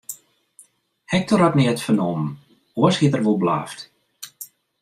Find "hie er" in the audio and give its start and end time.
2.99-3.23